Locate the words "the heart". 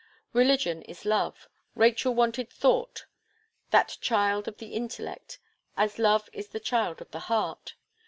7.11-7.75